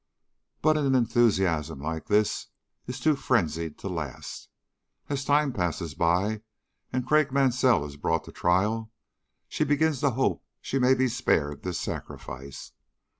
"But 0.63 0.77
an 0.77 0.95
enthusiasm 0.95 1.79
like 1.79 2.07
this 2.07 2.47
is 2.87 2.99
too 2.99 3.15
frenzied 3.15 3.77
to 3.77 3.87
last. 3.87 4.49
As 5.09 5.23
time 5.23 5.53
passes 5.53 5.93
by 5.93 6.41
and 6.91 7.05
Craik 7.05 7.31
Mansell 7.31 7.85
is 7.85 7.97
brought 7.97 8.23
to 8.23 8.31
trial, 8.31 8.91
she 9.47 9.63
begins 9.63 9.99
to 9.99 10.09
hope 10.09 10.43
she 10.59 10.79
may 10.79 10.95
be 10.95 11.07
spared 11.07 11.61
this 11.61 11.79
sacrifice. 11.79 12.71